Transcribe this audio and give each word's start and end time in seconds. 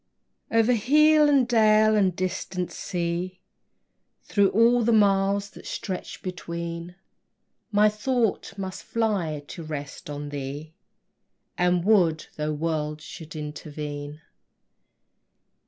O'er 0.51 0.63
hill, 0.71 1.29
and 1.29 1.47
dale, 1.47 1.95
and 1.95 2.15
distant 2.15 2.71
sea, 2.71 3.39
Through 4.23 4.49
all 4.49 4.81
the 4.83 4.91
miles 4.91 5.51
that 5.51 5.67
stretch 5.67 6.23
between, 6.23 6.95
My 7.71 7.87
thought 7.87 8.57
must 8.57 8.81
fly 8.81 9.43
to 9.49 9.61
rest 9.61 10.09
on 10.09 10.29
thee, 10.29 10.73
And 11.55 11.85
would, 11.85 12.25
though 12.35 12.51
worlds 12.51 13.03
should 13.03 13.35
intervene. 13.35 14.21